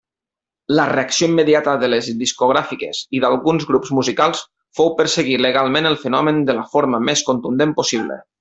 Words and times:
La 0.77 0.85
reacció 0.91 1.27
immediata 1.31 1.75
de 1.83 1.89
les 1.95 2.07
discogràfiques 2.21 3.03
i 3.19 3.21
d'alguns 3.25 3.69
grups 3.73 3.93
musicals 3.99 4.43
fou 4.81 4.91
perseguir 5.03 5.39
legalment 5.51 5.91
el 5.95 6.03
fenomen 6.07 6.45
de 6.53 6.61
la 6.63 6.69
forma 6.77 7.07
més 7.11 7.27
contundent 7.33 7.81
possible. 7.83 8.23